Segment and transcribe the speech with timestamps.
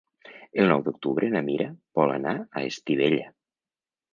[0.61, 1.67] El nou d'octubre na Mira
[2.01, 3.29] vol anar a Estivella.